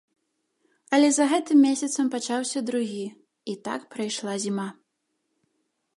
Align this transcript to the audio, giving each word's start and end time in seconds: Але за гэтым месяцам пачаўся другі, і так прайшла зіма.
Але 0.97 1.09
за 1.17 1.27
гэтым 1.33 1.57
месяцам 1.67 2.05
пачаўся 2.15 2.65
другі, 2.71 3.05
і 3.53 3.55
так 3.69 3.81
прайшла 3.97 4.33
зіма. 4.47 4.67